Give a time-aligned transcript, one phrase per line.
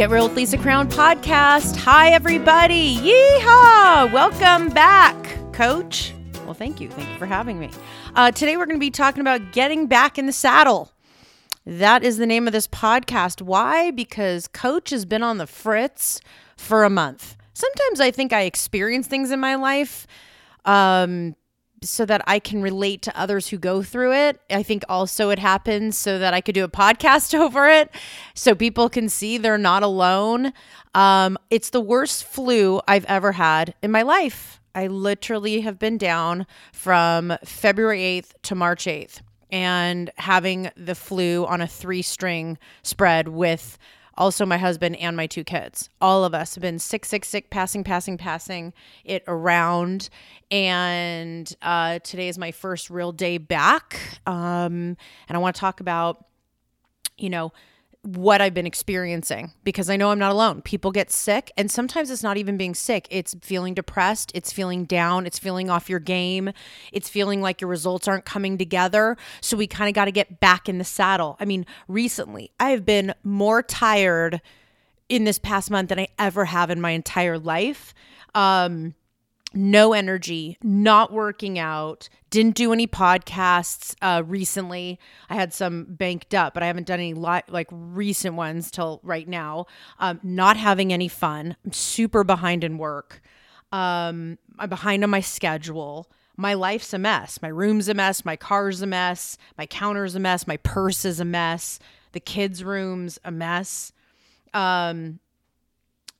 [0.00, 1.76] Get Real with Lisa Crown podcast.
[1.76, 2.96] Hi, everybody.
[2.96, 4.10] Yeehaw.
[4.10, 5.14] Welcome back,
[5.52, 6.14] coach.
[6.46, 6.88] Well, thank you.
[6.88, 7.68] Thank you for having me.
[8.14, 10.90] Uh, today, we're going to be talking about getting back in the saddle.
[11.66, 13.42] That is the name of this podcast.
[13.42, 13.90] Why?
[13.90, 16.22] Because coach has been on the fritz
[16.56, 17.36] for a month.
[17.52, 20.06] Sometimes I think I experience things in my life
[20.64, 21.36] um,
[21.82, 24.40] so that I can relate to others who go through it.
[24.50, 27.90] I think also it happens so that I could do a podcast over it
[28.34, 30.52] so people can see they're not alone.
[30.94, 34.60] Um, it's the worst flu I've ever had in my life.
[34.74, 39.20] I literally have been down from February 8th to March 8th
[39.50, 43.78] and having the flu on a three string spread with
[44.16, 45.88] also my husband and my two kids.
[46.00, 48.72] All of us have been sick, sick, sick, passing, passing, passing
[49.04, 50.08] it around.
[50.50, 54.20] And uh, today is my first real day back.
[54.26, 54.96] Um,
[55.28, 56.26] and I want to talk about,
[57.16, 57.52] you know,
[58.02, 60.62] what I've been experiencing because I know I'm not alone.
[60.62, 63.06] People get sick, and sometimes it's not even being sick.
[63.10, 66.50] It's feeling depressed, it's feeling down, it's feeling off your game,
[66.92, 69.16] it's feeling like your results aren't coming together.
[69.40, 71.36] So we kind of got to get back in the saddle.
[71.40, 74.40] I mean, recently, I have been more tired
[75.10, 77.92] in this past month than I ever have in my entire life.
[78.34, 78.94] Um,
[79.52, 84.98] no energy, not working out, didn't do any podcasts uh, recently.
[85.28, 89.00] I had some banked up, but I haven't done any li- like recent ones till
[89.02, 89.66] right now.
[89.98, 91.56] Um, not having any fun.
[91.64, 93.20] I'm super behind in work.
[93.72, 96.10] Um, I'm behind on my schedule.
[96.36, 97.42] My life's a mess.
[97.42, 98.24] My room's a mess.
[98.24, 99.36] My car's a mess.
[99.58, 100.46] My counter's a mess.
[100.46, 101.78] My purse is a mess.
[102.12, 103.92] The kids' room's a mess.
[104.54, 105.20] Um,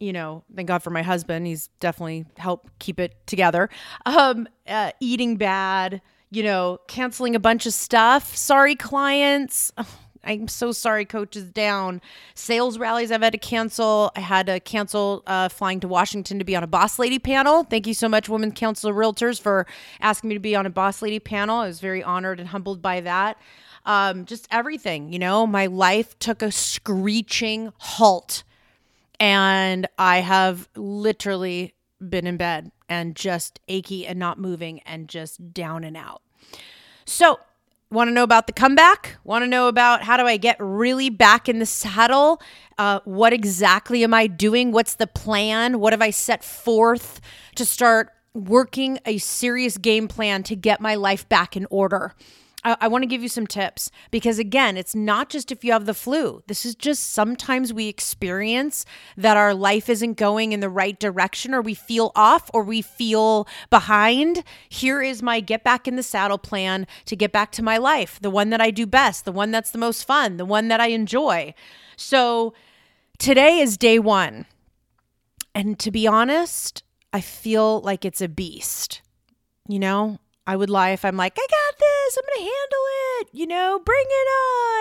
[0.00, 1.46] you know, thank God for my husband.
[1.46, 3.68] He's definitely helped keep it together.
[4.06, 6.00] Um, uh, eating bad,
[6.30, 8.36] you know, canceling a bunch of stuff.
[8.36, 9.72] Sorry, clients.
[9.76, 12.00] Oh, I'm so sorry, coach is down.
[12.34, 14.12] Sales rallies I've had to cancel.
[14.14, 17.64] I had to cancel uh, flying to Washington to be on a boss lady panel.
[17.64, 19.66] Thank you so much, Women Council of Realtors, for
[20.00, 21.58] asking me to be on a boss lady panel.
[21.58, 23.38] I was very honored and humbled by that.
[23.86, 28.42] Um, just everything, you know, my life took a screeching halt
[29.20, 35.52] and I have literally been in bed and just achy and not moving and just
[35.52, 36.22] down and out.
[37.04, 37.38] So,
[37.90, 39.16] want to know about the comeback?
[39.24, 42.40] Want to know about how do I get really back in the saddle?
[42.76, 44.72] Uh, what exactly am I doing?
[44.72, 45.80] What's the plan?
[45.80, 47.20] What have I set forth
[47.56, 52.14] to start working a serious game plan to get my life back in order?
[52.64, 55.72] I, I want to give you some tips because, again, it's not just if you
[55.72, 56.42] have the flu.
[56.48, 58.84] This is just sometimes we experience
[59.16, 62.82] that our life isn't going in the right direction, or we feel off, or we
[62.82, 64.42] feel behind.
[64.68, 68.18] Here is my get back in the saddle plan to get back to my life,
[68.20, 70.80] the one that I do best, the one that's the most fun, the one that
[70.80, 71.54] I enjoy.
[71.96, 72.54] So
[73.18, 74.46] today is day one.
[75.54, 76.82] And to be honest,
[77.12, 79.02] I feel like it's a beast.
[79.68, 82.86] You know, I would lie if I'm like, I got this, I'm going to handle
[83.20, 84.28] it, you know, bring it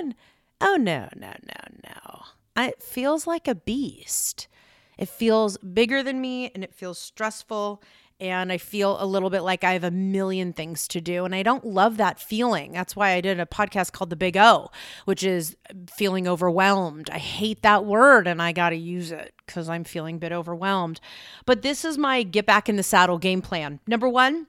[0.00, 0.14] on.
[0.58, 2.64] Oh, no, no, no, no.
[2.64, 4.48] It feels like a beast.
[4.96, 7.82] It feels bigger than me and it feels stressful.
[8.18, 11.26] And I feel a little bit like I have a million things to do.
[11.26, 12.72] And I don't love that feeling.
[12.72, 14.70] That's why I did a podcast called The Big O,
[15.04, 15.58] which is
[15.90, 17.10] feeling overwhelmed.
[17.10, 20.32] I hate that word and I got to use it because I'm feeling a bit
[20.32, 21.02] overwhelmed.
[21.44, 23.80] But this is my get back in the saddle game plan.
[23.86, 24.46] Number one,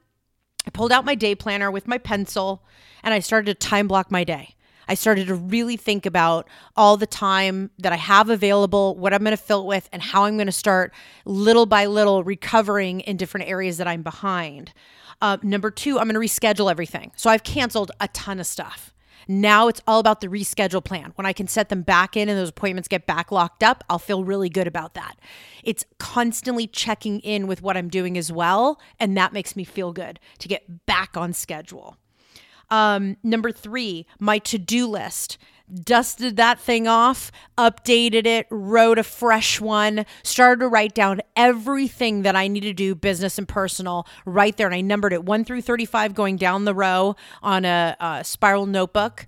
[0.66, 2.64] I pulled out my day planner with my pencil
[3.04, 4.56] and I started to time block my day.
[4.88, 9.24] I started to really think about all the time that I have available, what I'm
[9.24, 13.00] going to fill it with, and how I'm going to start little by little recovering
[13.02, 14.74] in different areas that I'm behind.
[15.22, 17.12] Uh, number two, I'm going to reschedule everything.
[17.16, 18.91] So I've canceled a ton of stuff.
[19.28, 21.14] Now it's all about the reschedule plan.
[21.16, 24.00] When I can set them back in and those appointments get back locked up, I'll
[24.00, 25.16] feel really good about that.
[25.64, 28.80] It's constantly checking in with what I'm doing as well.
[29.00, 31.98] And that makes me feel good to get back on schedule.
[32.70, 35.38] Um, number three, my to do list
[35.74, 42.24] dusted that thing off, updated it, wrote a fresh one, started to write down everything
[42.24, 44.68] that I need to do, business and personal, right there.
[44.68, 48.66] And I numbered it 1 through 35 going down the row on a, a spiral
[48.66, 49.26] notebook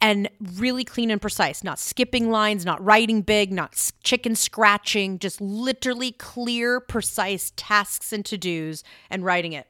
[0.00, 5.40] and really clean and precise, not skipping lines, not writing big, not chicken scratching, just
[5.40, 9.66] literally clear, precise tasks and to dos and writing it.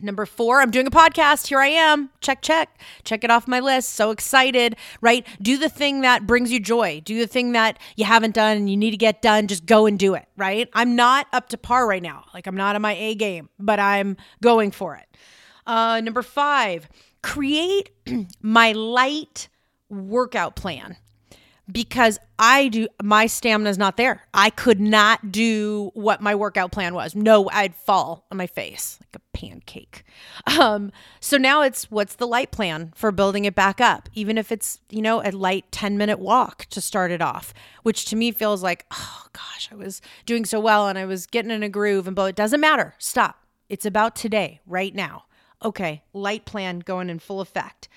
[0.00, 1.46] Number four, I'm doing a podcast.
[1.46, 2.10] Here I am.
[2.20, 2.78] Check, check.
[3.04, 3.90] Check it off my list.
[3.94, 5.26] So excited, right?
[5.40, 7.00] Do the thing that brings you joy.
[7.02, 9.46] Do the thing that you haven't done and you need to get done.
[9.46, 10.68] Just go and do it, right?
[10.74, 12.24] I'm not up to par right now.
[12.34, 15.06] Like I'm not on my A game, but I'm going for it.
[15.66, 16.88] Uh, number five,
[17.22, 17.90] create
[18.42, 19.48] my light
[19.88, 20.96] workout plan.
[21.72, 24.22] because I do my stamina is not there.
[24.34, 27.14] I could not do what my workout plan was.
[27.16, 30.04] No, I'd fall on my face like a pancake.
[30.58, 30.90] Um,
[31.20, 34.80] so now it's what's the light plan for building it back up, even if it's
[34.90, 37.52] you know a light ten minute walk to start it off,
[37.82, 41.26] which to me feels like oh gosh, I was doing so well and I was
[41.26, 42.94] getting in a groove, and but it doesn't matter.
[42.98, 43.44] Stop.
[43.68, 45.24] It's about today, right now.
[45.62, 47.88] Okay, light plan going in full effect,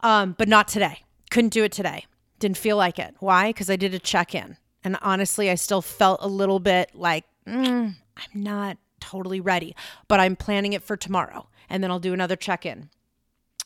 [0.00, 1.04] um, but not today.
[1.30, 2.06] Couldn't do it today
[2.44, 3.14] didn't feel like it.
[3.20, 3.48] Why?
[3.48, 4.58] Because I did a check in.
[4.82, 9.74] And honestly, I still felt a little bit like, mm, I'm not totally ready,
[10.08, 11.48] but I'm planning it for tomorrow.
[11.68, 12.90] And then I'll do another check in.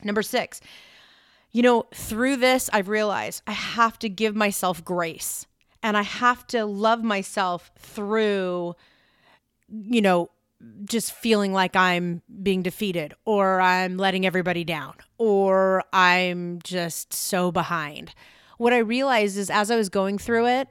[0.03, 0.61] Number six,
[1.51, 5.45] you know, through this, I've realized I have to give myself grace
[5.83, 8.75] and I have to love myself through,
[9.67, 10.29] you know,
[10.85, 17.51] just feeling like I'm being defeated or I'm letting everybody down or I'm just so
[17.51, 18.13] behind
[18.59, 20.67] what I realized is as I was going through it,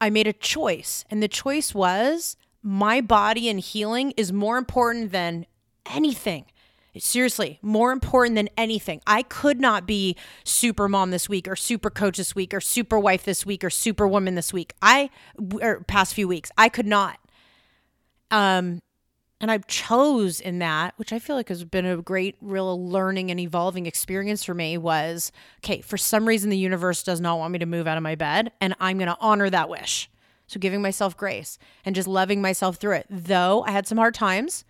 [0.00, 1.04] I made a choice.
[1.10, 5.46] And the choice was my body and healing is more important than
[5.86, 6.46] anything.
[6.96, 9.00] Seriously, more important than anything.
[9.06, 12.98] I could not be super mom this week or super coach this week or super
[12.98, 14.72] wife this week or super woman this week.
[14.82, 15.10] I
[15.62, 16.50] or past few weeks.
[16.58, 17.18] I could not.
[18.32, 18.80] Um
[19.40, 23.30] and I chose in that, which I feel like has been a great, real learning
[23.30, 27.52] and evolving experience for me, was okay, for some reason, the universe does not want
[27.52, 30.10] me to move out of my bed, and I'm going to honor that wish.
[30.48, 33.06] So, giving myself grace and just loving myself through it.
[33.10, 34.64] Though I had some hard times,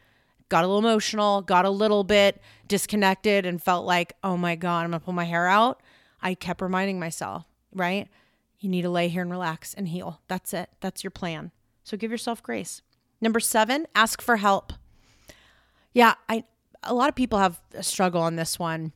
[0.48, 4.84] got a little emotional, got a little bit disconnected, and felt like, oh my God,
[4.84, 5.80] I'm to pull my hair out.
[6.20, 8.08] I kept reminding myself, right?
[8.58, 10.20] You need to lay here and relax and heal.
[10.26, 10.68] That's it.
[10.80, 11.52] That's your plan.
[11.84, 12.82] So, give yourself grace.
[13.20, 14.72] Number seven, ask for help.
[15.92, 16.44] Yeah, I
[16.82, 18.92] a lot of people have a struggle on this one,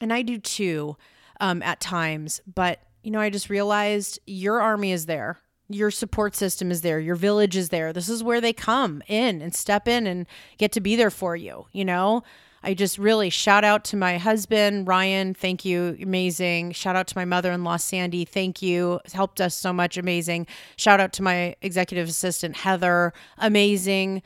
[0.00, 0.96] and I do too,
[1.40, 2.40] um, at times.
[2.52, 5.40] But you know, I just realized your army is there.
[5.68, 7.00] Your support system is there.
[7.00, 7.92] Your village is there.
[7.92, 10.26] This is where they come in and step in and
[10.58, 11.66] get to be there for you.
[11.72, 12.22] You know,
[12.62, 15.34] I just really shout out to my husband, Ryan.
[15.34, 15.96] Thank you.
[16.02, 16.72] Amazing.
[16.72, 18.24] Shout out to my mother in law, Sandy.
[18.24, 19.00] Thank you.
[19.12, 19.98] Helped us so much.
[19.98, 20.46] Amazing.
[20.76, 23.12] Shout out to my executive assistant, Heather.
[23.38, 24.22] Amazing.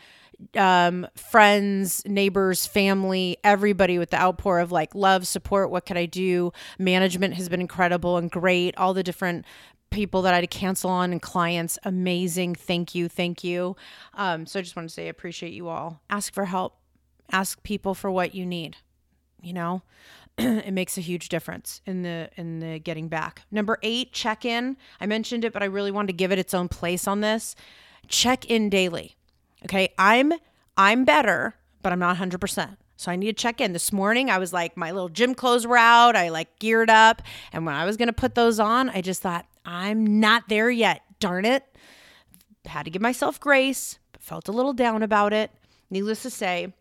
[0.55, 5.71] Um, friends, neighbors, family, everybody with the outpour of like love, support.
[5.71, 6.53] What could I do?
[6.79, 8.77] Management has been incredible and great.
[8.77, 9.45] All the different
[9.91, 11.79] people that I had to cancel on and clients.
[11.85, 12.55] Amazing.
[12.55, 13.09] Thank you.
[13.09, 13.77] Thank you.
[14.15, 16.01] Um, so I just want to say I appreciate you all.
[16.11, 16.79] Ask for help
[17.31, 18.77] ask people for what you need
[19.43, 19.83] you know
[20.39, 24.77] it makes a huge difference in the in the getting back number eight check in
[25.01, 27.55] i mentioned it but i really wanted to give it its own place on this
[28.09, 29.17] check in daily
[29.65, 30.33] okay i'm
[30.77, 33.73] i'm better but i'm not 100% so I need to check in.
[33.73, 36.17] This morning, I was like, my little gym clothes were out.
[36.17, 37.23] I like geared up.
[37.53, 40.71] And when I was going to put those on, I just thought, I'm not there
[40.71, 41.03] yet.
[41.21, 41.65] Darn it.
[42.65, 45.51] Had to give myself grace, but felt a little down about it.
[45.91, 46.75] Needless to say,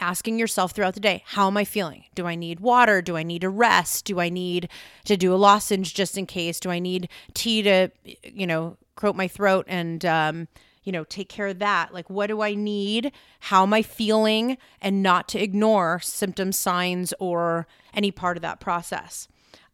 [0.00, 2.04] asking yourself throughout the day, how am I feeling?
[2.14, 3.02] Do I need water?
[3.02, 4.04] Do I need a rest?
[4.04, 4.68] Do I need
[5.04, 6.60] to do a lozenge just in case?
[6.60, 7.90] Do I need tea to,
[8.22, 10.48] you know, coat my throat and, um,
[10.84, 11.92] you know, take care of that?
[11.92, 13.12] Like, what do I need?
[13.40, 14.56] How am I feeling?
[14.80, 19.26] And not to ignore symptom signs or any part of that process.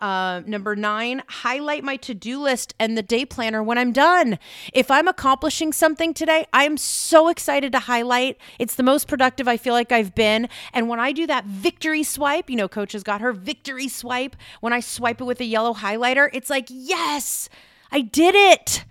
[0.05, 4.39] Uh, number nine, highlight my to do list and the day planner when I'm done.
[4.75, 8.37] If I'm accomplishing something today, I'm so excited to highlight.
[8.59, 10.51] It's the most productive I feel like I've been.
[10.75, 14.37] And when I do that victory swipe, you know, coach has got her victory swipe.
[14.61, 17.49] When I swipe it with a yellow highlighter, it's like, yes,
[17.91, 18.85] I did it.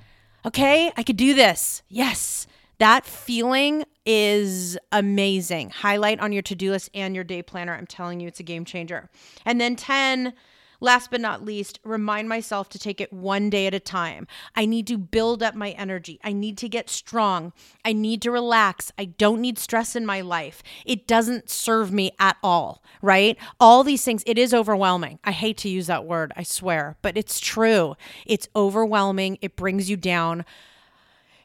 [0.47, 1.83] Okay, I could do this.
[1.89, 2.47] Yes.
[2.79, 5.69] That feeling is amazing.
[5.69, 7.75] Highlight on your to do list and your day planner.
[7.75, 9.11] I'm telling you, it's a game changer.
[9.45, 10.33] And then 10,
[10.83, 14.27] Last but not least, remind myself to take it one day at a time.
[14.53, 16.19] I need to build up my energy.
[16.25, 17.53] I need to get strong.
[17.85, 18.91] I need to relax.
[18.97, 20.61] I don't need stress in my life.
[20.85, 23.37] It doesn't serve me at all, right?
[23.61, 25.19] All these things, it is overwhelming.
[25.23, 27.95] I hate to use that word, I swear, but it's true.
[28.25, 29.37] It's overwhelming.
[29.41, 30.43] It brings you down.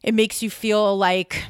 [0.03, 1.45] It makes you feel like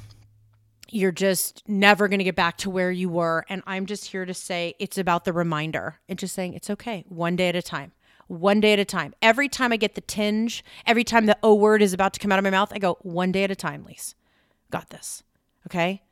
[0.90, 3.45] you're just never going to get back to where you were.
[3.49, 7.04] And I'm just here to say it's about the reminder and just saying it's okay,
[7.09, 7.92] one day at a time.
[8.26, 9.14] One day at a time.
[9.23, 12.30] Every time I get the tinge, every time the O word is about to come
[12.30, 14.14] out of my mouth, I go, one day at a time, Lise.
[14.71, 15.23] Got this.
[15.66, 16.02] Okay?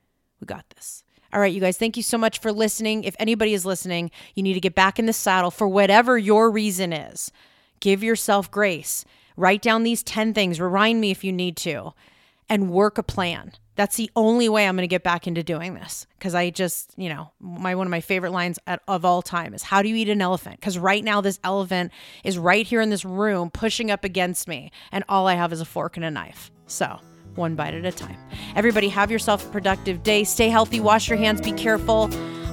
[0.41, 1.05] We got this.
[1.33, 3.05] All right, you guys, thank you so much for listening.
[3.05, 6.51] If anybody is listening, you need to get back in the saddle for whatever your
[6.51, 7.31] reason is.
[7.81, 9.05] Give yourself grace.
[9.37, 10.61] Write down these 10 things.
[10.61, 11.93] Remind me if you need to
[12.49, 13.53] and work a plan.
[13.77, 16.93] That's the only way I'm going to get back into doing this because I just,
[16.97, 19.89] you know, my one of my favorite lines at, of all time is how do
[19.89, 20.59] you eat an elephant?
[20.59, 21.93] Because right now this elephant
[22.25, 25.61] is right here in this room pushing up against me, and all I have is
[25.61, 26.51] a fork and a knife.
[26.67, 26.99] So
[27.37, 28.17] one bite at a time.
[28.57, 30.25] Everybody, have yourself a productive day.
[30.25, 30.81] Stay healthy.
[30.81, 31.41] Wash your hands.
[31.41, 32.11] Be careful.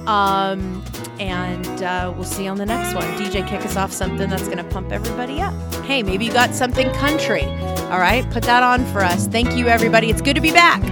[0.08, 0.84] Um,
[1.18, 3.04] and uh, we'll see you on the next one.
[3.16, 5.54] DJ, kick us off something that's going to pump everybody up.
[5.84, 7.44] Hey, maybe you got something country.
[7.44, 9.26] All right, put that on for us.
[9.26, 10.10] Thank you, everybody.
[10.10, 10.82] It's good to be back.